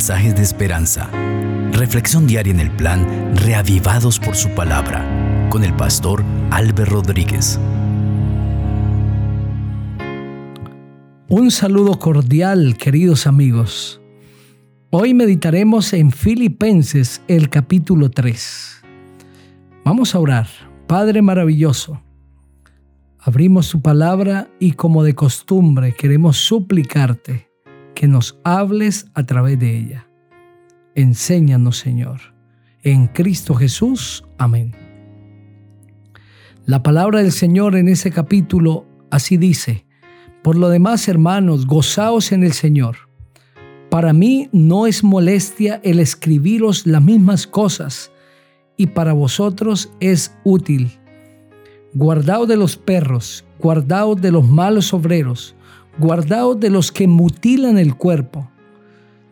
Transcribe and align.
mensajes 0.00 0.34
de 0.34 0.40
esperanza. 0.40 1.10
Reflexión 1.72 2.26
diaria 2.26 2.54
en 2.54 2.60
el 2.60 2.70
plan 2.70 3.36
Reavivados 3.36 4.18
por 4.18 4.34
su 4.34 4.48
palabra 4.54 5.04
con 5.50 5.62
el 5.62 5.74
pastor 5.76 6.24
Álvaro 6.50 7.02
Rodríguez. 7.02 7.60
Un 11.28 11.50
saludo 11.50 11.98
cordial, 11.98 12.78
queridos 12.78 13.26
amigos. 13.26 14.00
Hoy 14.88 15.12
meditaremos 15.12 15.92
en 15.92 16.12
Filipenses 16.12 17.20
el 17.28 17.50
capítulo 17.50 18.10
3. 18.10 18.82
Vamos 19.84 20.14
a 20.14 20.18
orar. 20.18 20.48
Padre 20.86 21.20
maravilloso, 21.20 22.00
abrimos 23.18 23.66
su 23.66 23.82
palabra 23.82 24.48
y 24.58 24.72
como 24.72 25.04
de 25.04 25.14
costumbre 25.14 25.92
queremos 25.92 26.38
suplicarte 26.38 27.49
que 27.94 28.08
nos 28.08 28.38
hables 28.44 29.10
a 29.14 29.24
través 29.24 29.58
de 29.58 29.76
ella. 29.76 30.06
Enséñanos, 30.94 31.78
Señor. 31.78 32.20
En 32.82 33.06
Cristo 33.08 33.54
Jesús. 33.54 34.24
Amén. 34.38 34.74
La 36.66 36.82
palabra 36.82 37.20
del 37.20 37.32
Señor 37.32 37.76
en 37.76 37.88
ese 37.88 38.10
capítulo 38.10 38.86
así 39.10 39.36
dice, 39.36 39.86
por 40.42 40.56
lo 40.56 40.68
demás, 40.68 41.08
hermanos, 41.08 41.66
gozaos 41.66 42.32
en 42.32 42.44
el 42.44 42.52
Señor. 42.52 42.96
Para 43.90 44.12
mí 44.12 44.48
no 44.52 44.86
es 44.86 45.02
molestia 45.02 45.80
el 45.82 46.00
escribiros 46.00 46.86
las 46.86 47.02
mismas 47.02 47.46
cosas, 47.46 48.12
y 48.76 48.86
para 48.86 49.12
vosotros 49.12 49.92
es 50.00 50.34
útil. 50.44 50.98
Guardaos 51.92 52.48
de 52.48 52.56
los 52.56 52.76
perros, 52.76 53.44
guardaos 53.58 54.20
de 54.22 54.30
los 54.30 54.48
malos 54.48 54.94
obreros, 54.94 55.56
guardaos 55.98 56.58
de 56.60 56.70
los 56.70 56.92
que 56.92 57.06
mutilan 57.06 57.78
el 57.78 57.94
cuerpo. 57.94 58.50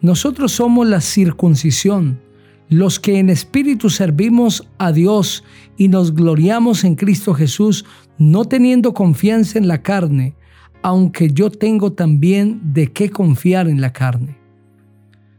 Nosotros 0.00 0.52
somos 0.52 0.86
la 0.86 1.00
circuncisión, 1.00 2.20
los 2.68 3.00
que 3.00 3.18
en 3.18 3.30
espíritu 3.30 3.90
servimos 3.90 4.68
a 4.78 4.92
Dios 4.92 5.44
y 5.76 5.88
nos 5.88 6.14
gloriamos 6.14 6.84
en 6.84 6.94
Cristo 6.94 7.34
Jesús, 7.34 7.84
no 8.18 8.44
teniendo 8.44 8.94
confianza 8.94 9.58
en 9.58 9.68
la 9.68 9.82
carne, 9.82 10.34
aunque 10.82 11.30
yo 11.32 11.50
tengo 11.50 11.92
también 11.92 12.60
de 12.72 12.92
qué 12.92 13.10
confiar 13.10 13.68
en 13.68 13.80
la 13.80 13.92
carne. 13.92 14.38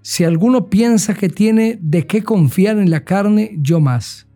Si 0.01 0.23
alguno 0.23 0.69
piensa 0.69 1.13
que 1.13 1.29
tiene 1.29 1.77
de 1.81 2.07
qué 2.07 2.23
confiar 2.23 2.79
en 2.79 2.89
la 2.89 3.03
carne, 3.03 3.57
yo 3.59 3.79
más. 3.79 4.27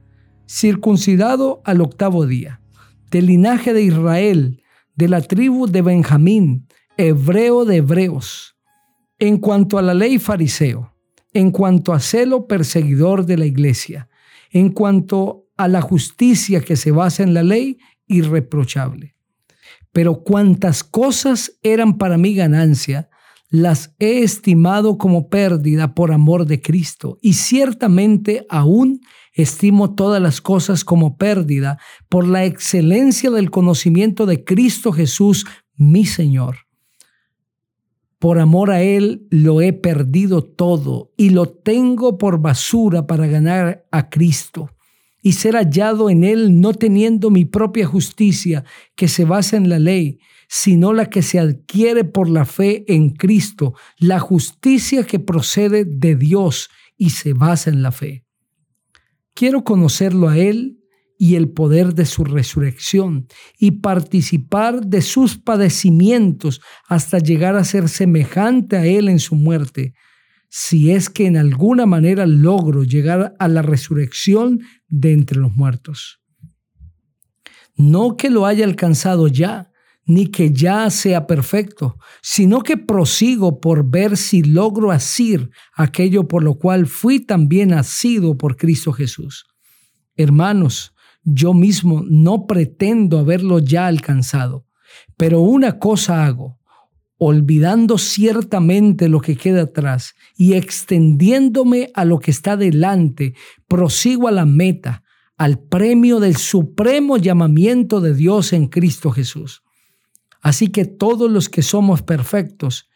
Circuncidado 0.47 1.61
al 1.65 1.81
octavo 1.81 2.25
día, 2.27 2.61
del 3.09 3.27
linaje 3.27 3.73
de 3.73 3.83
Israel, 3.83 4.61
de 4.95 5.07
la 5.07 5.21
tribu 5.21 5.67
de 5.67 5.81
Benjamín, 5.81 6.67
hebreo 6.97 7.65
de 7.65 7.77
hebreos. 7.77 8.55
En 9.19 9.37
cuanto 9.37 9.77
a 9.77 9.81
la 9.81 9.93
ley 9.93 10.19
fariseo, 10.19 10.93
en 11.33 11.51
cuanto 11.51 11.93
a 11.93 11.99
celo 11.99 12.47
perseguidor 12.47 13.25
de 13.25 13.37
la 13.37 13.45
iglesia, 13.45 14.09
en 14.51 14.69
cuanto 14.69 15.45
a 15.55 15.67
la 15.67 15.81
justicia 15.81 16.61
que 16.61 16.75
se 16.75 16.91
basa 16.91 17.23
en 17.23 17.33
la 17.33 17.43
ley, 17.43 17.77
irreprochable 18.07 19.13
pero 19.93 20.23
cuantas 20.23 20.83
cosas 20.83 21.57
eran 21.61 21.97
para 21.97 22.17
mi 22.17 22.33
ganancia, 22.33 23.09
las 23.49 23.93
he 23.99 24.23
estimado 24.23 24.97
como 24.97 25.29
pérdida 25.29 25.93
por 25.93 26.11
amor 26.11 26.47
de 26.47 26.59
Cristo, 26.59 27.19
y 27.21 27.33
ciertamente 27.33 28.45
aún 28.49 29.01
estimo 29.33 29.93
todas 29.93 30.21
las 30.21 30.41
cosas 30.41 30.83
como 30.83 31.17
pérdida 31.17 31.79
por 32.09 32.27
la 32.27 32.43
excelencia 32.43 33.29
del 33.29 33.51
conocimiento 33.51 34.25
de 34.25 34.43
Cristo 34.43 34.91
Jesús, 34.91 35.45
mi 35.75 36.05
Señor. 36.05 36.57
Por 38.23 38.39
amor 38.39 38.71
a 38.71 38.81
Él 38.81 39.27
lo 39.31 39.59
he 39.59 39.73
perdido 39.73 40.45
todo 40.45 41.11
y 41.17 41.31
lo 41.31 41.49
tengo 41.49 42.17
por 42.17 42.39
basura 42.39 43.05
para 43.05 43.27
ganar 43.27 43.85
a 43.91 44.09
Cristo 44.09 44.69
y 45.21 45.33
ser 45.33 45.55
hallado 45.55 46.09
en 46.09 46.23
él 46.23 46.61
no 46.61 46.73
teniendo 46.73 47.31
mi 47.31 47.43
propia 47.43 47.85
justicia 47.85 48.63
que 48.95 49.09
se 49.09 49.25
basa 49.25 49.57
en 49.57 49.67
la 49.67 49.77
ley, 49.77 50.19
sino 50.47 50.93
la 50.93 51.09
que 51.09 51.21
se 51.21 51.37
adquiere 51.37 52.05
por 52.05 52.29
la 52.29 52.45
fe 52.45 52.85
en 52.87 53.09
Cristo, 53.09 53.73
la 53.97 54.21
justicia 54.21 55.05
que 55.05 55.19
procede 55.19 55.83
de 55.83 56.15
Dios 56.15 56.69
y 56.95 57.09
se 57.09 57.33
basa 57.33 57.71
en 57.71 57.81
la 57.81 57.91
fe. 57.91 58.23
Quiero 59.33 59.65
conocerlo 59.65 60.29
a 60.29 60.37
Él 60.37 60.79
y 61.23 61.37
el 61.37 61.51
poder 61.51 61.95
de 61.95 62.05
su 62.05 62.25
resurrección 62.25 63.27
y 63.57 63.71
participar 63.79 64.85
de 64.85 65.01
sus 65.01 65.37
padecimientos 65.37 66.59
hasta 66.89 67.17
llegar 67.17 67.55
a 67.55 67.63
ser 67.63 67.87
semejante 67.87 68.75
a 68.75 68.85
Él 68.85 69.07
en 69.07 69.19
su 69.19 69.35
muerte, 69.35 69.93
si 70.49 70.91
es 70.91 71.09
que 71.09 71.25
en 71.25 71.37
alguna 71.37 71.85
manera 71.85 72.25
logro 72.25 72.83
llegar 72.83 73.35
a 73.39 73.47
la 73.47 73.61
resurrección 73.61 74.63
de 74.89 75.13
entre 75.13 75.39
los 75.39 75.53
muertos. 75.53 76.19
No 77.77 78.17
que 78.17 78.29
lo 78.29 78.45
haya 78.45 78.65
alcanzado 78.65 79.29
ya, 79.29 79.71
ni 80.05 80.27
que 80.27 80.51
ya 80.51 80.89
sea 80.89 81.25
perfecto, 81.25 81.99
sino 82.21 82.59
que 82.63 82.75
prosigo 82.75 83.61
por 83.61 83.89
ver 83.89 84.17
si 84.17 84.43
logro 84.43 84.91
asir 84.91 85.51
aquello 85.73 86.27
por 86.27 86.43
lo 86.43 86.55
cual 86.55 86.85
fui 86.85 87.21
también 87.21 87.71
asido 87.71 88.37
por 88.37 88.57
Cristo 88.57 88.91
Jesús. 88.91 89.45
Hermanos, 90.17 90.92
yo 91.23 91.53
mismo 91.53 92.03
no 92.07 92.45
pretendo 92.47 93.19
haberlo 93.19 93.59
ya 93.59 93.87
alcanzado, 93.87 94.65
pero 95.17 95.41
una 95.41 95.79
cosa 95.79 96.25
hago 96.25 96.59
olvidando 97.25 97.97
ciertamente 97.97 99.07
lo 99.07 99.21
que 99.21 99.37
queda 99.37 99.61
atrás 99.61 100.13
y 100.35 100.53
extendiéndome 100.53 101.89
a 101.93 102.03
lo 102.03 102.19
que 102.19 102.31
está 102.31 102.57
delante, 102.57 103.33
prosigo 103.67 104.27
a 104.27 104.31
la 104.31 104.45
meta, 104.45 105.03
al 105.37 105.57
premio 105.59 106.19
del 106.19 106.35
supremo 106.35 107.17
llamamiento 107.17 108.01
de 108.01 108.13
Dios 108.13 108.51
en 108.51 108.67
Cristo 108.67 109.09
Jesús. 109.11 109.63
Así 110.41 110.67
que 110.67 110.83
todos 110.83 111.31
los 111.31 111.47
que 111.47 111.61
somos 111.61 112.01
perfectos, 112.01 112.89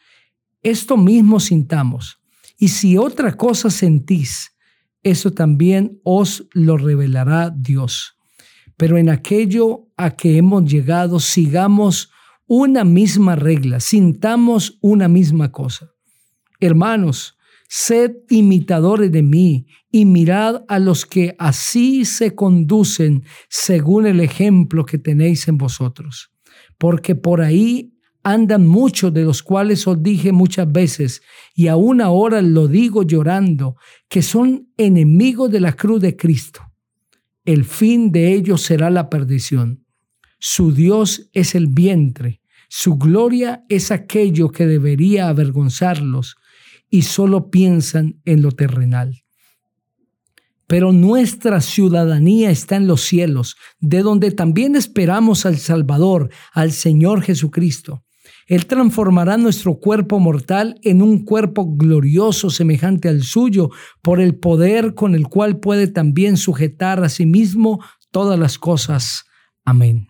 esto 0.62 0.98
mismo 0.98 1.40
sintamos. 1.40 2.20
Y 2.58 2.68
si 2.68 2.98
otra 2.98 3.34
cosa 3.34 3.70
sentís, 3.70 4.52
eso 5.02 5.32
también 5.32 6.00
os 6.04 6.46
lo 6.52 6.76
revelará 6.76 7.50
Dios. 7.56 8.17
Pero 8.78 8.96
en 8.96 9.10
aquello 9.10 9.88
a 9.96 10.16
que 10.16 10.38
hemos 10.38 10.64
llegado, 10.64 11.20
sigamos 11.20 12.10
una 12.46 12.84
misma 12.84 13.36
regla, 13.36 13.80
sintamos 13.80 14.78
una 14.80 15.08
misma 15.08 15.52
cosa. 15.52 15.90
Hermanos, 16.60 17.36
sed 17.68 18.12
imitadores 18.30 19.12
de 19.12 19.22
mí 19.22 19.66
y 19.90 20.06
mirad 20.06 20.62
a 20.68 20.78
los 20.78 21.04
que 21.04 21.34
así 21.38 22.04
se 22.04 22.34
conducen 22.34 23.24
según 23.50 24.06
el 24.06 24.20
ejemplo 24.20 24.86
que 24.86 24.98
tenéis 24.98 25.48
en 25.48 25.58
vosotros. 25.58 26.30
Porque 26.78 27.16
por 27.16 27.40
ahí 27.40 27.92
andan 28.22 28.66
muchos 28.66 29.12
de 29.12 29.24
los 29.24 29.42
cuales 29.42 29.86
os 29.86 30.00
dije 30.02 30.32
muchas 30.32 30.70
veces, 30.70 31.22
y 31.54 31.66
aún 31.66 32.00
ahora 32.00 32.42
lo 32.42 32.68
digo 32.68 33.02
llorando, 33.02 33.76
que 34.08 34.22
son 34.22 34.68
enemigos 34.76 35.50
de 35.50 35.60
la 35.60 35.72
cruz 35.72 36.00
de 36.00 36.16
Cristo. 36.16 36.67
El 37.48 37.64
fin 37.64 38.12
de 38.12 38.34
ellos 38.34 38.60
será 38.60 38.90
la 38.90 39.08
perdición. 39.08 39.82
Su 40.38 40.70
Dios 40.70 41.30
es 41.32 41.54
el 41.54 41.68
vientre, 41.68 42.42
su 42.68 42.98
gloria 42.98 43.64
es 43.70 43.90
aquello 43.90 44.50
que 44.50 44.66
debería 44.66 45.30
avergonzarlos 45.30 46.36
y 46.90 47.00
solo 47.00 47.50
piensan 47.50 48.20
en 48.26 48.42
lo 48.42 48.52
terrenal. 48.52 49.24
Pero 50.66 50.92
nuestra 50.92 51.62
ciudadanía 51.62 52.50
está 52.50 52.76
en 52.76 52.86
los 52.86 53.00
cielos, 53.00 53.56
de 53.80 54.02
donde 54.02 54.30
también 54.30 54.76
esperamos 54.76 55.46
al 55.46 55.56
Salvador, 55.56 56.28
al 56.52 56.72
Señor 56.72 57.22
Jesucristo. 57.22 58.04
Él 58.48 58.66
transformará 58.66 59.36
nuestro 59.36 59.78
cuerpo 59.78 60.18
mortal 60.18 60.80
en 60.82 61.02
un 61.02 61.24
cuerpo 61.24 61.76
glorioso 61.76 62.48
semejante 62.48 63.10
al 63.10 63.22
suyo, 63.22 63.68
por 64.00 64.20
el 64.20 64.36
poder 64.36 64.94
con 64.94 65.14
el 65.14 65.28
cual 65.28 65.58
puede 65.58 65.86
también 65.86 66.38
sujetar 66.38 67.04
a 67.04 67.10
sí 67.10 67.26
mismo 67.26 67.84
todas 68.10 68.38
las 68.38 68.58
cosas. 68.58 69.26
Amén. 69.66 70.08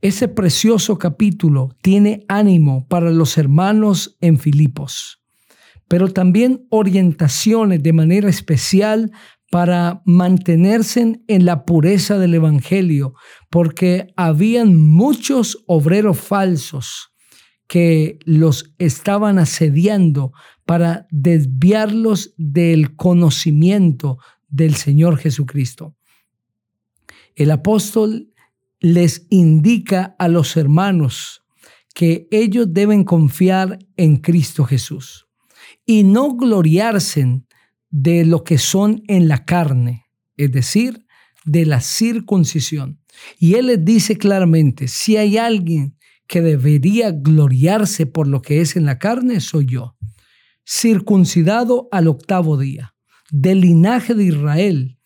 Ese 0.00 0.28
precioso 0.28 0.96
capítulo 0.96 1.76
tiene 1.82 2.24
ánimo 2.28 2.88
para 2.88 3.10
los 3.10 3.36
hermanos 3.36 4.16
en 4.22 4.38
Filipos, 4.38 5.22
pero 5.86 6.08
también 6.08 6.66
orientaciones 6.70 7.82
de 7.82 7.92
manera 7.92 8.30
especial 8.30 9.12
para 9.50 10.02
mantenerse 10.06 11.20
en 11.26 11.44
la 11.44 11.64
pureza 11.64 12.18
del 12.18 12.34
Evangelio, 12.34 13.14
porque 13.50 14.12
habían 14.16 14.76
muchos 14.76 15.62
obreros 15.66 16.18
falsos 16.18 17.12
que 17.66 18.18
los 18.24 18.72
estaban 18.78 19.38
asediando 19.38 20.32
para 20.66 21.06
desviarlos 21.10 22.32
del 22.36 22.96
conocimiento 22.96 24.18
del 24.48 24.74
Señor 24.76 25.18
Jesucristo. 25.18 25.96
El 27.34 27.50
apóstol 27.50 28.32
les 28.80 29.26
indica 29.30 30.14
a 30.18 30.28
los 30.28 30.56
hermanos 30.56 31.42
que 31.94 32.28
ellos 32.30 32.72
deben 32.72 33.04
confiar 33.04 33.78
en 33.96 34.16
Cristo 34.18 34.64
Jesús. 34.64 35.26
y 35.86 36.04
no 36.04 36.36
gloriarse 36.36 37.42
de 37.90 38.24
lo 38.24 38.44
que 38.44 38.58
son 38.58 39.02
en 39.08 39.28
la 39.28 39.44
carne, 39.44 40.06
es 40.36 40.52
decir, 40.52 41.06
de 41.44 41.66
la 41.66 41.80
circuncisión. 41.80 43.00
Y 43.38 43.54
él 43.54 43.66
les 43.66 43.84
dice 43.84 44.16
claramente, 44.16 44.88
si 44.88 45.16
hay 45.16 45.36
alguien 45.36 45.96
que 46.26 46.40
debería 46.42 47.10
gloriarse 47.10 48.06
por 48.06 48.28
lo 48.28 48.40
que 48.40 48.60
es 48.60 48.76
en 48.76 48.86
la 48.86 48.98
carne, 48.98 49.40
soy 49.40 49.66
yo, 49.66 49.96
circuncidado 50.64 51.88
al 51.90 52.06
octavo 52.06 52.56
día, 52.56 52.94
del 53.30 53.62
linaje 53.62 54.14
de 54.14 54.24
Israel, 54.24 54.98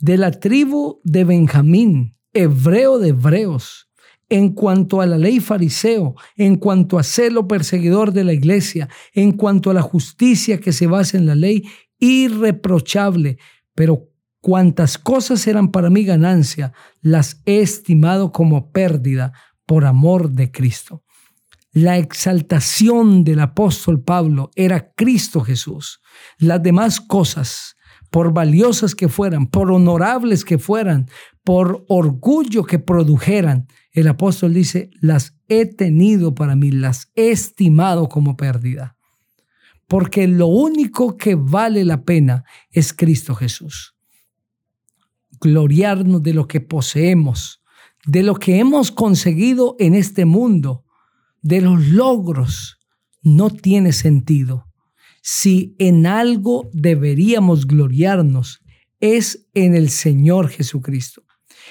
de 0.00 0.16
la 0.16 0.32
tribu 0.32 1.00
de 1.04 1.24
Benjamín, 1.24 2.16
hebreo 2.32 2.98
de 2.98 3.10
hebreos, 3.10 3.88
en 4.28 4.52
cuanto 4.52 5.00
a 5.00 5.06
la 5.06 5.16
ley 5.16 5.40
fariseo, 5.40 6.14
en 6.36 6.56
cuanto 6.56 6.98
a 6.98 7.02
celo 7.02 7.48
perseguidor 7.48 8.12
de 8.12 8.24
la 8.24 8.32
iglesia, 8.32 8.88
en 9.14 9.32
cuanto 9.32 9.70
a 9.70 9.74
la 9.74 9.82
justicia 9.82 10.60
que 10.60 10.72
se 10.72 10.86
basa 10.86 11.16
en 11.16 11.26
la 11.26 11.34
ley, 11.34 11.64
irreprochable. 11.98 13.38
Pero 13.74 14.10
cuantas 14.40 14.98
cosas 14.98 15.46
eran 15.46 15.70
para 15.70 15.90
mí 15.90 16.04
ganancia, 16.04 16.72
las 17.00 17.42
he 17.44 17.60
estimado 17.60 18.32
como 18.32 18.72
pérdida 18.72 19.32
por 19.66 19.84
amor 19.84 20.30
de 20.30 20.50
Cristo. 20.50 21.04
La 21.72 21.98
exaltación 21.98 23.24
del 23.24 23.40
apóstol 23.40 24.02
Pablo 24.02 24.50
era 24.56 24.92
Cristo 24.94 25.42
Jesús. 25.42 26.00
Las 26.38 26.62
demás 26.62 27.00
cosas, 27.00 27.76
por 28.10 28.32
valiosas 28.32 28.94
que 28.94 29.08
fueran, 29.08 29.46
por 29.46 29.70
honorables 29.70 30.44
que 30.44 30.58
fueran, 30.58 31.08
por 31.44 31.84
orgullo 31.88 32.64
que 32.64 32.78
produjeran, 32.78 33.68
el 33.92 34.08
apóstol 34.08 34.54
dice, 34.54 34.90
las 35.00 35.38
he 35.48 35.66
tenido 35.66 36.34
para 36.34 36.56
mí, 36.56 36.70
las 36.70 37.10
he 37.14 37.30
estimado 37.30 38.08
como 38.08 38.36
pérdida. 38.36 38.97
Porque 39.88 40.28
lo 40.28 40.46
único 40.46 41.16
que 41.16 41.34
vale 41.34 41.84
la 41.84 42.04
pena 42.04 42.44
es 42.70 42.92
Cristo 42.92 43.34
Jesús. 43.34 43.96
Gloriarnos 45.40 46.22
de 46.22 46.34
lo 46.34 46.46
que 46.46 46.60
poseemos, 46.60 47.62
de 48.06 48.22
lo 48.22 48.34
que 48.34 48.58
hemos 48.58 48.92
conseguido 48.92 49.76
en 49.78 49.94
este 49.94 50.24
mundo, 50.24 50.84
de 51.42 51.62
los 51.62 51.88
logros, 51.88 52.78
no 53.22 53.50
tiene 53.50 53.92
sentido. 53.92 54.66
Si 55.22 55.74
en 55.78 56.06
algo 56.06 56.70
deberíamos 56.72 57.66
gloriarnos, 57.66 58.60
es 59.00 59.46
en 59.54 59.74
el 59.74 59.90
Señor 59.90 60.48
Jesucristo. 60.48 61.22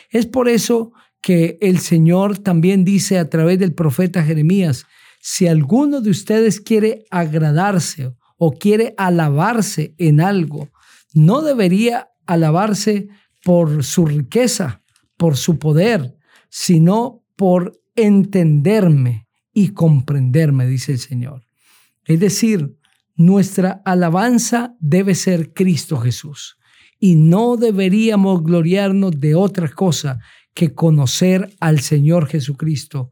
Es 0.09 0.25
por 0.25 0.49
eso 0.49 0.91
que 1.21 1.57
el 1.61 1.79
Señor 1.79 2.39
también 2.39 2.85
dice 2.85 3.17
a 3.17 3.29
través 3.29 3.59
del 3.59 3.73
profeta 3.73 4.23
Jeremías, 4.23 4.85
si 5.19 5.47
alguno 5.47 6.01
de 6.01 6.09
ustedes 6.09 6.59
quiere 6.61 7.05
agradarse 7.11 8.13
o 8.37 8.51
quiere 8.51 8.93
alabarse 8.97 9.95
en 9.97 10.21
algo, 10.21 10.69
no 11.13 11.41
debería 11.41 12.09
alabarse 12.25 13.07
por 13.43 13.83
su 13.83 14.05
riqueza, 14.05 14.81
por 15.17 15.37
su 15.37 15.57
poder, 15.57 16.15
sino 16.49 17.23
por 17.35 17.79
entenderme 17.95 19.27
y 19.53 19.69
comprenderme, 19.69 20.67
dice 20.67 20.93
el 20.93 20.99
Señor. 20.99 21.43
Es 22.05 22.19
decir, 22.19 22.77
nuestra 23.15 23.81
alabanza 23.83 24.75
debe 24.79 25.15
ser 25.15 25.53
Cristo 25.53 25.97
Jesús 25.97 26.57
y 26.99 27.15
no 27.15 27.57
deberíamos 27.57 28.43
gloriarnos 28.43 29.19
de 29.19 29.35
otra 29.35 29.69
cosa 29.69 30.19
que 30.53 30.73
conocer 30.73 31.53
al 31.59 31.79
Señor 31.81 32.27
Jesucristo. 32.27 33.11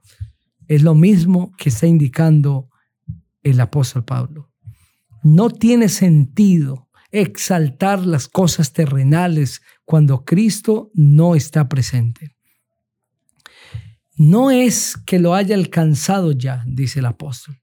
Es 0.67 0.83
lo 0.83 0.95
mismo 0.95 1.51
que 1.57 1.69
está 1.69 1.87
indicando 1.87 2.69
el 3.43 3.59
apóstol 3.59 4.03
Pablo. 4.03 4.51
No 5.23 5.49
tiene 5.49 5.89
sentido 5.89 6.89
exaltar 7.11 8.05
las 8.05 8.27
cosas 8.27 8.73
terrenales 8.73 9.61
cuando 9.85 10.25
Cristo 10.25 10.91
no 10.93 11.35
está 11.35 11.69
presente. 11.69 12.35
No 14.17 14.51
es 14.51 14.97
que 15.05 15.19
lo 15.19 15.35
haya 15.35 15.55
alcanzado 15.55 16.31
ya, 16.31 16.63
dice 16.67 16.99
el 16.99 17.05
apóstol, 17.05 17.61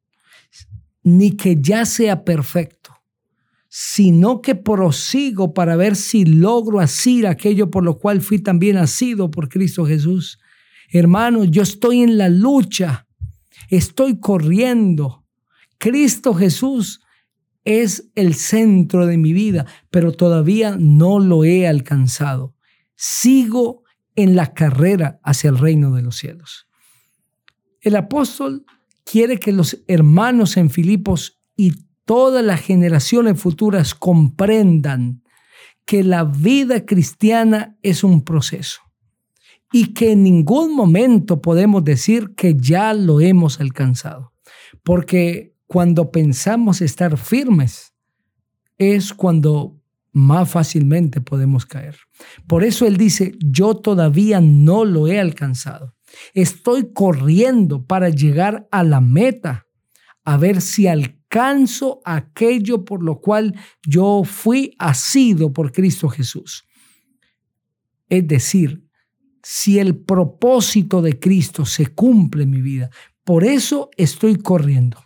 ni 1.02 1.32
que 1.32 1.56
ya 1.60 1.84
sea 1.86 2.24
perfecto 2.24 2.82
sino 3.74 4.42
que 4.42 4.54
prosigo 4.54 5.54
para 5.54 5.76
ver 5.76 5.96
si 5.96 6.26
logro 6.26 6.78
asir 6.78 7.26
aquello 7.26 7.70
por 7.70 7.82
lo 7.82 7.96
cual 7.96 8.20
fui 8.20 8.38
también 8.38 8.74
nacido 8.74 9.30
por 9.30 9.48
Cristo 9.48 9.86
Jesús. 9.86 10.38
Hermanos, 10.94 11.50
yo 11.50 11.62
estoy 11.62 12.02
en 12.02 12.18
la 12.18 12.28
lucha, 12.28 13.06
estoy 13.70 14.20
corriendo. 14.20 15.24
Cristo 15.78 16.34
Jesús 16.34 17.00
es 17.64 18.10
el 18.14 18.34
centro 18.34 19.06
de 19.06 19.16
mi 19.16 19.32
vida, 19.32 19.64
pero 19.90 20.12
todavía 20.12 20.76
no 20.78 21.18
lo 21.18 21.44
he 21.44 21.66
alcanzado. 21.66 22.54
Sigo 22.94 23.84
en 24.16 24.36
la 24.36 24.52
carrera 24.52 25.18
hacia 25.24 25.48
el 25.48 25.56
reino 25.56 25.94
de 25.94 26.02
los 26.02 26.18
cielos. 26.18 26.68
El 27.80 27.96
apóstol 27.96 28.66
quiere 29.02 29.38
que 29.38 29.52
los 29.52 29.82
hermanos 29.88 30.58
en 30.58 30.68
Filipos 30.68 31.40
y 31.56 31.72
todas 32.04 32.44
las 32.44 32.60
generaciones 32.60 33.40
futuras 33.40 33.94
comprendan 33.94 35.22
que 35.86 36.04
la 36.04 36.24
vida 36.24 36.84
cristiana 36.84 37.78
es 37.80 38.04
un 38.04 38.24
proceso 38.24 38.91
y 39.72 39.94
que 39.94 40.12
en 40.12 40.22
ningún 40.22 40.76
momento 40.76 41.40
podemos 41.40 41.82
decir 41.82 42.34
que 42.36 42.54
ya 42.56 42.92
lo 42.94 43.20
hemos 43.20 43.60
alcanzado. 43.60 44.32
Porque 44.82 45.54
cuando 45.66 46.10
pensamos 46.10 46.80
estar 46.82 47.16
firmes 47.16 47.94
es 48.76 49.14
cuando 49.14 49.80
más 50.12 50.50
fácilmente 50.50 51.20
podemos 51.20 51.64
caer. 51.64 51.96
Por 52.46 52.64
eso 52.64 52.86
él 52.86 52.96
dice, 52.96 53.32
yo 53.38 53.76
todavía 53.76 54.40
no 54.40 54.84
lo 54.84 55.08
he 55.08 55.18
alcanzado. 55.18 55.94
Estoy 56.34 56.92
corriendo 56.92 57.86
para 57.86 58.10
llegar 58.10 58.68
a 58.70 58.84
la 58.84 59.00
meta, 59.00 59.66
a 60.24 60.36
ver 60.36 60.60
si 60.60 60.86
alcanzo 60.86 62.02
aquello 62.04 62.84
por 62.84 63.02
lo 63.02 63.20
cual 63.20 63.54
yo 63.82 64.22
fui 64.24 64.74
asido 64.78 65.52
por 65.52 65.72
Cristo 65.72 66.08
Jesús. 66.08 66.64
Es 68.10 68.28
decir, 68.28 68.81
si 69.42 69.78
el 69.78 69.96
propósito 69.96 71.02
de 71.02 71.18
Cristo 71.18 71.64
se 71.64 71.88
cumple 71.88 72.44
en 72.44 72.50
mi 72.50 72.60
vida, 72.60 72.90
por 73.24 73.44
eso 73.44 73.90
estoy 73.96 74.36
corriendo. 74.36 74.98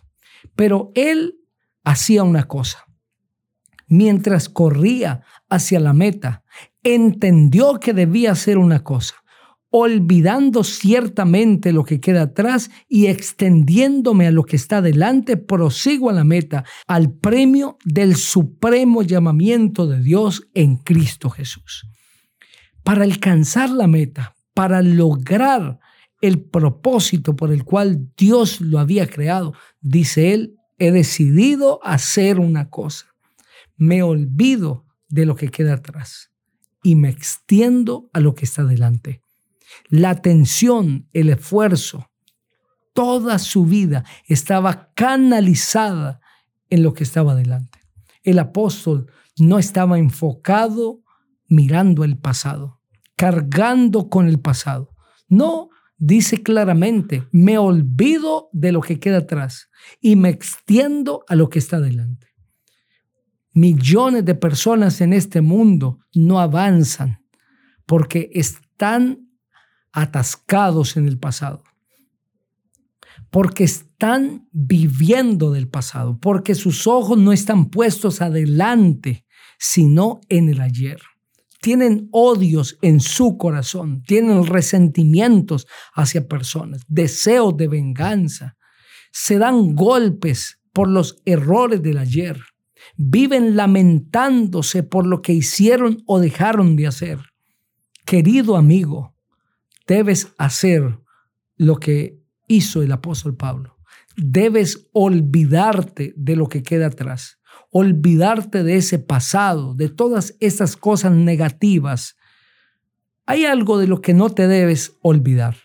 Pero 0.55 0.91
Él 0.95 1.35
hacía 1.83 2.23
una 2.23 2.43
cosa. 2.47 2.85
Mientras 3.87 4.49
corría 4.49 5.21
hacia 5.49 5.79
la 5.79 5.93
meta, 5.93 6.43
entendió 6.83 7.79
que 7.79 7.93
debía 7.93 8.31
hacer 8.31 8.57
una 8.57 8.83
cosa 8.83 9.15
olvidando 9.69 10.63
ciertamente 10.63 11.73
lo 11.73 11.83
que 11.83 11.99
queda 11.99 12.23
atrás 12.23 12.69
y 12.87 13.07
extendiéndome 13.07 14.27
a 14.27 14.31
lo 14.31 14.43
que 14.43 14.55
está 14.55 14.81
delante, 14.81 15.37
prosigo 15.37 16.09
a 16.09 16.13
la 16.13 16.23
meta, 16.23 16.63
al 16.87 17.11
premio 17.11 17.77
del 17.83 18.15
supremo 18.15 19.03
llamamiento 19.03 19.87
de 19.87 20.01
Dios 20.01 20.47
en 20.53 20.77
Cristo 20.77 21.29
Jesús. 21.29 21.85
Para 22.87 23.03
alcanzar 23.03 23.69
la 23.69 23.87
meta, 23.87 24.35
para 24.53 24.81
lograr 24.81 25.79
el 26.21 26.39
propósito 26.39 27.35
por 27.35 27.51
el 27.51 27.65
cual 27.65 28.09
Dios 28.17 28.61
lo 28.61 28.79
había 28.79 29.07
creado, 29.07 29.53
dice 29.81 30.33
él, 30.33 30.55
he 30.79 30.91
decidido 30.91 31.79
hacer 31.83 32.39
una 32.39 32.69
cosa. 32.69 33.07
Me 33.75 34.01
olvido 34.03 34.85
de 35.09 35.25
lo 35.25 35.35
que 35.35 35.49
queda 35.49 35.73
atrás 35.73 36.31
y 36.81 36.95
me 36.95 37.09
extiendo 37.09 38.09
a 38.13 38.21
lo 38.21 38.35
que 38.35 38.45
está 38.45 38.63
delante 38.63 39.21
la 39.89 40.11
atención, 40.11 41.07
el 41.13 41.29
esfuerzo, 41.29 42.09
toda 42.93 43.39
su 43.39 43.65
vida 43.65 44.05
estaba 44.27 44.91
canalizada 44.93 46.19
en 46.69 46.83
lo 46.83 46.93
que 46.93 47.03
estaba 47.03 47.35
delante. 47.35 47.79
El 48.23 48.39
apóstol 48.39 49.11
no 49.37 49.59
estaba 49.59 49.99
enfocado 49.99 51.01
mirando 51.47 52.03
el 52.03 52.17
pasado, 52.17 52.81
cargando 53.15 54.09
con 54.09 54.27
el 54.27 54.39
pasado. 54.39 54.93
No, 55.27 55.69
dice 55.97 56.43
claramente, 56.43 57.27
me 57.31 57.57
olvido 57.57 58.49
de 58.53 58.71
lo 58.71 58.81
que 58.81 58.99
queda 58.99 59.19
atrás 59.19 59.69
y 59.99 60.15
me 60.15 60.29
extiendo 60.29 61.23
a 61.27 61.35
lo 61.35 61.49
que 61.49 61.59
está 61.59 61.79
delante. 61.79 62.27
Millones 63.53 64.23
de 64.23 64.35
personas 64.35 65.01
en 65.01 65.13
este 65.13 65.41
mundo 65.41 65.99
no 66.13 66.39
avanzan 66.39 67.23
porque 67.85 68.29
están 68.33 69.27
atascados 69.91 70.95
en 70.95 71.07
el 71.07 71.17
pasado, 71.17 71.63
porque 73.31 73.63
están 73.63 74.47
viviendo 74.51 75.51
del 75.51 75.67
pasado, 75.67 76.19
porque 76.19 76.53
sus 76.53 76.85
ojos 76.85 77.17
no 77.17 77.33
están 77.33 77.71
puestos 77.71 78.21
adelante, 78.21 79.25
sino 79.57 80.21
en 80.29 80.49
el 80.49 80.61
ayer. 80.61 81.01
Tienen 81.67 82.07
odios 82.13 82.77
en 82.81 83.01
su 83.01 83.37
corazón, 83.37 84.01
tienen 84.03 84.45
resentimientos 84.45 85.67
hacia 85.93 86.25
personas, 86.25 86.85
deseos 86.87 87.57
de 87.57 87.67
venganza, 87.67 88.55
se 89.11 89.37
dan 89.37 89.75
golpes 89.75 90.61
por 90.71 90.87
los 90.87 91.21
errores 91.25 91.83
del 91.83 91.97
ayer, 91.97 92.39
Viven 92.95 93.57
lamentándose 93.57 94.81
por 94.81 95.05
lo 95.05 95.21
que 95.21 95.33
hicieron 95.33 96.03
o 96.05 96.21
dejaron 96.21 96.77
de 96.77 96.87
hacer. 96.87 97.19
Querido 98.05 98.55
amigo, 98.55 99.13
debes 99.87 100.33
hacer 100.37 100.97
lo 101.57 101.81
que 101.81 102.23
hizo 102.47 102.81
el 102.81 102.93
apóstol 102.93 103.35
Pablo. 103.35 103.75
Debes 104.15 104.87
olvidarte 104.93 106.13
de 106.15 106.37
lo 106.37 106.47
que 106.47 106.63
queda 106.63 106.87
atrás, 106.87 107.36
olvidarte 107.71 108.63
de 108.63 108.77
ese 108.77 108.99
pasado, 108.99 109.73
de 109.75 109.89
todas 109.89 110.35
esas 110.39 110.75
cosas 110.75 111.11
negativas. 111.11 112.15
Hay 113.25 113.45
algo 113.45 113.77
de 113.77 113.87
lo 113.87 114.01
que 114.01 114.13
no 114.13 114.29
te 114.29 114.47
debes 114.47 114.97
olvidar 115.01 115.57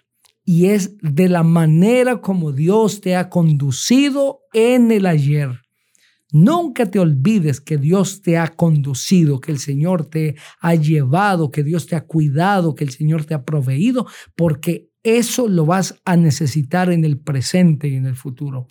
y 0.44 0.66
es 0.66 0.96
de 1.00 1.28
la 1.28 1.42
manera 1.42 2.20
como 2.20 2.52
Dios 2.52 3.00
te 3.00 3.16
ha 3.16 3.28
conducido 3.28 4.40
en 4.52 4.90
el 4.90 5.06
ayer. 5.06 5.60
Nunca 6.32 6.90
te 6.90 6.98
olvides 6.98 7.60
que 7.60 7.76
Dios 7.76 8.22
te 8.22 8.38
ha 8.38 8.48
conducido, 8.48 9.38
que 9.38 9.52
el 9.52 9.58
Señor 9.58 10.06
te 10.06 10.36
ha 10.60 10.74
llevado, 10.74 11.50
que 11.50 11.62
Dios 11.62 11.86
te 11.86 11.94
ha 11.94 12.06
cuidado, 12.06 12.74
que 12.74 12.84
el 12.84 12.90
Señor 12.90 13.26
te 13.26 13.34
ha 13.34 13.44
proveído, 13.44 14.06
porque 14.34 14.88
eso 15.02 15.46
lo 15.46 15.66
vas 15.66 16.00
a 16.04 16.16
necesitar 16.16 16.90
en 16.90 17.04
el 17.04 17.18
presente 17.18 17.88
y 17.88 17.96
en 17.96 18.06
el 18.06 18.16
futuro. 18.16 18.66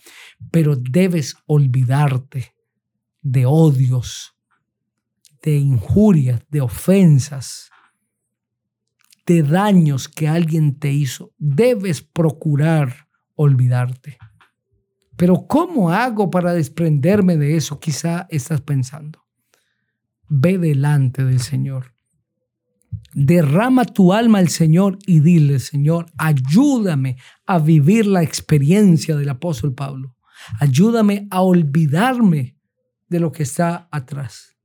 Pero 0.50 0.76
debes 0.76 1.36
olvidarte 1.46 2.56
de 3.22 3.46
odios, 3.46 4.36
de 5.42 5.58
injurias, 5.58 6.42
de 6.50 6.62
ofensas, 6.62 7.70
de 9.26 9.44
daños 9.44 10.08
que 10.08 10.28
alguien 10.28 10.78
te 10.80 10.92
hizo. 10.92 11.34
Debes 11.38 12.02
procurar 12.02 13.08
olvidarte. 13.36 14.18
Pero 15.16 15.46
¿cómo 15.48 15.92
hago 15.92 16.30
para 16.30 16.54
desprenderme 16.54 17.38
de 17.38 17.56
eso? 17.56 17.80
Quizá 17.80 18.28
estás 18.30 18.62
pensando. 18.62 19.24
Ve 20.28 20.58
delante 20.58 21.24
del 21.24 21.40
Señor. 21.40 21.94
Derrama 23.14 23.86
tu 23.86 24.14
alma 24.14 24.40
al 24.40 24.48
Señor 24.48 24.98
y 25.06 25.20
dile, 25.20 25.60
Señor, 25.60 26.06
ayúdame 26.18 27.18
a 27.46 27.60
vivir 27.60 28.08
la 28.08 28.24
experiencia 28.24 29.16
del 29.16 29.30
apóstol 29.30 29.74
Pablo. 29.74 30.16
Ayúdame 30.60 31.28
a 31.30 31.42
olvidarme 31.42 32.56
de 33.12 33.20
lo 33.20 33.34
que 33.34 33.44
está 33.44 33.90
atrás. 33.92 34.56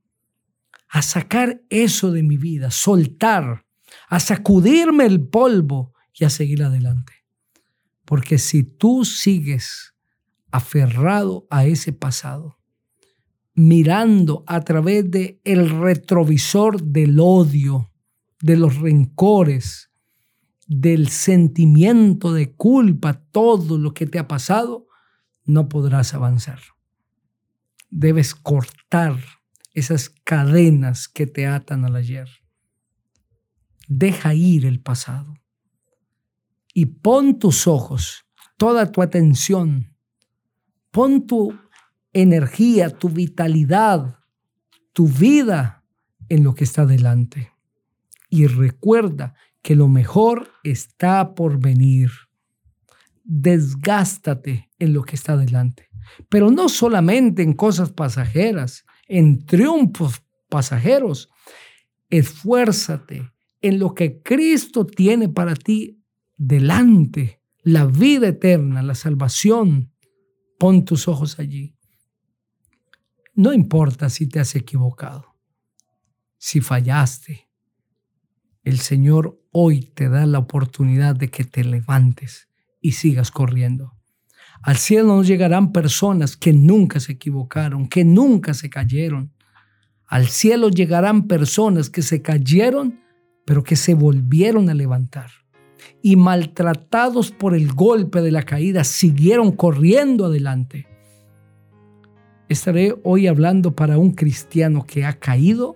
A 0.87 1.01
sacar 1.01 1.61
eso 1.69 2.13
de 2.13 2.23
mi 2.23 2.37
vida, 2.37 2.71
soltar, 2.71 3.65
a 4.07 4.21
sacudirme 4.21 5.05
el 5.05 5.27
polvo 5.27 5.93
y 6.13 6.23
a 6.23 6.29
seguir 6.29 6.63
adelante. 6.63 7.11
Porque 8.05 8.37
si 8.37 8.63
tú 8.63 9.03
sigues 9.03 9.93
aferrado 10.49 11.45
a 11.49 11.65
ese 11.65 11.91
pasado, 11.91 12.57
mirando 13.53 14.45
a 14.47 14.61
través 14.61 15.11
de 15.11 15.41
el 15.43 15.69
retrovisor 15.69 16.81
del 16.81 17.19
odio, 17.19 17.91
de 18.41 18.55
los 18.55 18.77
rencores, 18.77 19.91
del 20.67 21.09
sentimiento 21.09 22.31
de 22.31 22.53
culpa, 22.53 23.21
todo 23.29 23.77
lo 23.77 23.93
que 23.93 24.05
te 24.05 24.19
ha 24.19 24.27
pasado, 24.29 24.87
no 25.43 25.67
podrás 25.67 26.13
avanzar. 26.13 26.59
Debes 27.89 28.35
cortar 28.35 29.17
esas 29.73 30.09
cadenas 30.09 31.07
que 31.07 31.27
te 31.27 31.47
atan 31.47 31.85
al 31.85 31.95
ayer. 31.95 32.29
Deja 33.87 34.33
ir 34.33 34.65
el 34.65 34.81
pasado 34.81 35.33
y 36.73 36.85
pon 36.85 37.39
tus 37.39 37.67
ojos, 37.67 38.25
toda 38.57 38.91
tu 38.91 39.01
atención 39.01 39.97
Pon 40.97 41.27
tu 41.27 41.53
energía, 42.11 42.89
tu 42.89 43.09
vitalidad, 43.09 44.17
tu 44.93 45.07
vida 45.07 45.83
en 46.27 46.43
lo 46.43 46.55
que 46.55 46.63
está 46.63 46.87
delante. 46.87 47.51
Y 48.31 48.47
recuerda 48.47 49.35
que 49.61 49.75
lo 49.75 49.89
mejor 49.89 50.49
está 50.63 51.35
por 51.35 51.59
venir. 51.59 52.09
Desgástate 53.29 54.69
en 54.79 54.93
lo 54.93 55.03
que 55.03 55.15
está 55.15 55.35
delante. 55.35 55.89
Pero 56.29 56.49
no 56.49 56.69
solamente 56.69 57.43
en 57.43 57.53
cosas 57.53 57.91
pasajeras, 57.91 58.85
en 59.07 59.45
triunfos 59.45 60.23
pasajeros. 60.47 61.29
Esfuérzate 62.09 63.33
en 63.61 63.79
lo 63.79 63.93
que 63.93 64.21
Cristo 64.21 64.85
tiene 64.85 65.27
para 65.27 65.55
ti 65.55 66.01
delante, 66.37 67.41
la 67.63 67.85
vida 67.85 68.29
eterna, 68.29 68.81
la 68.81 68.95
salvación, 68.95 69.91
Pon 70.57 70.85
tus 70.85 71.07
ojos 71.07 71.37
allí. 71.37 71.75
No 73.35 73.53
importa 73.53 74.09
si 74.09 74.27
te 74.27 74.39
has 74.39 74.55
equivocado, 74.55 75.35
si 76.39 76.61
fallaste. 76.61 77.47
El 78.63 78.79
Señor 78.79 79.39
hoy 79.51 79.81
te 79.81 80.09
da 80.09 80.25
la 80.25 80.39
oportunidad 80.39 81.15
de 81.15 81.29
que 81.29 81.43
te 81.43 81.63
levantes 81.63 82.49
y 82.87 82.93
sigas 82.93 83.31
corriendo. 83.31 83.93
Al 84.61 84.77
cielo 84.77 85.17
nos 85.17 85.27
llegarán 85.27 85.73
personas 85.73 86.37
que 86.37 86.53
nunca 86.53 87.01
se 87.01 87.11
equivocaron, 87.11 87.89
que 87.89 88.05
nunca 88.05 88.53
se 88.53 88.69
cayeron. 88.69 89.33
Al 90.05 90.27
cielo 90.27 90.69
llegarán 90.69 91.27
personas 91.27 91.89
que 91.89 92.01
se 92.01 92.21
cayeron, 92.21 93.01
pero 93.45 93.61
que 93.61 93.75
se 93.75 93.93
volvieron 93.93 94.69
a 94.69 94.73
levantar 94.73 95.29
y 96.01 96.15
maltratados 96.15 97.31
por 97.31 97.55
el 97.55 97.73
golpe 97.73 98.21
de 98.21 98.31
la 98.31 98.43
caída, 98.43 98.85
siguieron 98.85 99.51
corriendo 99.51 100.27
adelante. 100.27 100.87
Estaré 102.47 102.95
hoy 103.03 103.27
hablando 103.27 103.75
para 103.75 103.97
un 103.97 104.11
cristiano 104.11 104.85
que 104.85 105.03
ha 105.03 105.19
caído 105.19 105.75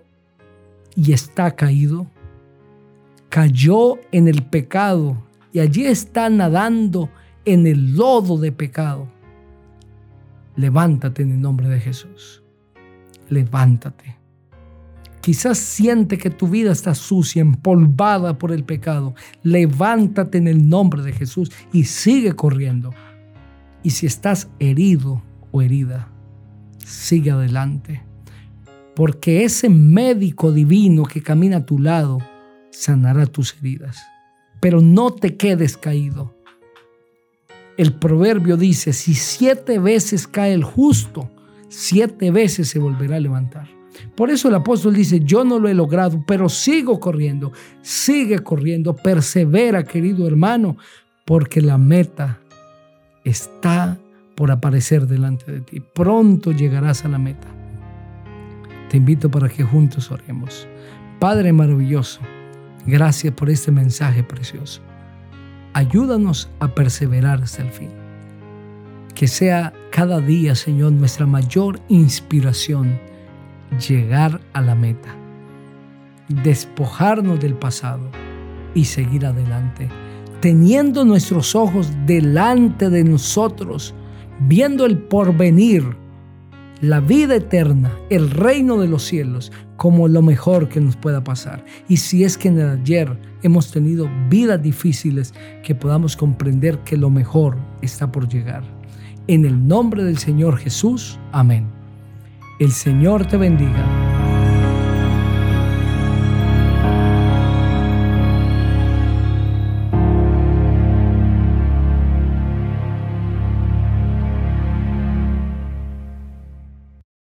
y 0.96 1.12
está 1.12 1.54
caído. 1.56 2.06
Cayó 3.28 3.98
en 4.12 4.28
el 4.28 4.44
pecado 4.44 5.22
y 5.52 5.60
allí 5.60 5.84
está 5.84 6.28
nadando 6.30 7.10
en 7.44 7.66
el 7.66 7.96
lodo 7.96 8.38
de 8.38 8.52
pecado. 8.52 9.08
Levántate 10.56 11.22
en 11.22 11.32
el 11.32 11.40
nombre 11.40 11.68
de 11.68 11.80
Jesús. 11.80 12.42
Levántate. 13.28 14.16
Quizás 15.20 15.58
siente 15.58 16.18
que 16.18 16.30
tu 16.30 16.48
vida 16.48 16.72
está 16.72 16.94
sucia, 16.94 17.42
empolvada 17.42 18.38
por 18.38 18.50
el 18.50 18.64
pecado. 18.64 19.14
Levántate 19.42 20.38
en 20.38 20.48
el 20.48 20.68
nombre 20.68 21.02
de 21.02 21.12
Jesús 21.12 21.52
y 21.72 21.84
sigue 21.84 22.32
corriendo. 22.32 22.92
Y 23.82 23.90
si 23.90 24.06
estás 24.06 24.48
herido 24.58 25.22
o 25.52 25.62
herida, 25.62 26.08
sigue 26.78 27.30
adelante. 27.30 28.02
Porque 28.96 29.44
ese 29.44 29.68
médico 29.68 30.52
divino 30.52 31.04
que 31.04 31.22
camina 31.22 31.58
a 31.58 31.66
tu 31.66 31.78
lado 31.78 32.18
sanará 32.70 33.26
tus 33.26 33.56
heridas. 33.58 33.98
Pero 34.62 34.80
no 34.80 35.12
te 35.12 35.36
quedes 35.36 35.76
caído. 35.76 36.32
El 37.76 37.94
proverbio 37.94 38.56
dice, 38.56 38.92
si 38.92 39.14
siete 39.14 39.80
veces 39.80 40.28
cae 40.28 40.52
el 40.52 40.62
justo, 40.62 41.28
siete 41.68 42.30
veces 42.30 42.68
se 42.68 42.78
volverá 42.78 43.16
a 43.16 43.20
levantar. 43.20 43.68
Por 44.14 44.30
eso 44.30 44.46
el 44.46 44.54
apóstol 44.54 44.94
dice, 44.94 45.18
yo 45.24 45.42
no 45.42 45.58
lo 45.58 45.68
he 45.68 45.74
logrado, 45.74 46.22
pero 46.28 46.48
sigo 46.48 47.00
corriendo, 47.00 47.50
sigue 47.80 48.38
corriendo, 48.38 48.94
persevera 48.94 49.82
querido 49.82 50.28
hermano, 50.28 50.76
porque 51.24 51.60
la 51.60 51.76
meta 51.76 52.38
está 53.24 53.98
por 54.36 54.52
aparecer 54.52 55.08
delante 55.08 55.50
de 55.50 55.60
ti. 55.62 55.80
Pronto 55.80 56.52
llegarás 56.52 57.04
a 57.04 57.08
la 57.08 57.18
meta. 57.18 57.48
Te 58.88 58.98
invito 58.98 59.28
para 59.28 59.48
que 59.48 59.64
juntos 59.64 60.12
oremos. 60.12 60.68
Padre 61.18 61.52
maravilloso, 61.52 62.20
gracias 62.86 63.34
por 63.34 63.50
este 63.50 63.70
mensaje 63.70 64.22
precioso. 64.22 64.80
Ayúdanos 65.74 66.50
a 66.60 66.68
perseverar 66.68 67.42
hasta 67.42 67.62
el 67.62 67.70
fin. 67.70 67.90
Que 69.14 69.26
sea 69.26 69.72
cada 69.90 70.20
día, 70.20 70.54
Señor, 70.54 70.92
nuestra 70.92 71.26
mayor 71.26 71.80
inspiración 71.88 72.98
llegar 73.88 74.40
a 74.52 74.60
la 74.60 74.74
meta, 74.74 75.14
despojarnos 76.28 77.40
del 77.40 77.54
pasado 77.54 78.10
y 78.74 78.84
seguir 78.84 79.26
adelante, 79.26 79.88
teniendo 80.40 81.04
nuestros 81.04 81.54
ojos 81.54 81.90
delante 82.06 82.90
de 82.90 83.04
nosotros, 83.04 83.94
viendo 84.40 84.84
el 84.84 84.98
porvenir, 84.98 86.01
la 86.82 86.98
vida 86.98 87.36
eterna, 87.36 87.92
el 88.10 88.28
reino 88.28 88.76
de 88.76 88.88
los 88.88 89.04
cielos, 89.04 89.52
como 89.76 90.08
lo 90.08 90.20
mejor 90.20 90.68
que 90.68 90.80
nos 90.80 90.96
pueda 90.96 91.22
pasar. 91.22 91.64
Y 91.88 91.98
si 91.98 92.24
es 92.24 92.36
que 92.36 92.48
en 92.48 92.60
ayer 92.60 93.16
hemos 93.44 93.70
tenido 93.70 94.10
vidas 94.28 94.60
difíciles, 94.60 95.32
que 95.62 95.76
podamos 95.76 96.16
comprender 96.16 96.80
que 96.80 96.96
lo 96.96 97.08
mejor 97.08 97.56
está 97.82 98.10
por 98.10 98.28
llegar. 98.28 98.64
En 99.28 99.46
el 99.46 99.66
nombre 99.66 100.02
del 100.02 100.18
Señor 100.18 100.58
Jesús, 100.58 101.20
amén. 101.30 101.68
El 102.58 102.72
Señor 102.72 103.26
te 103.26 103.36
bendiga. 103.36 104.11